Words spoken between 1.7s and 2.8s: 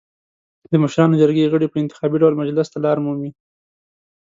انتخابي ډول مجلس ته